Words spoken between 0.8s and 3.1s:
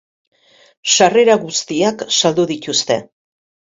Sarrera guztiak saldu dituzte.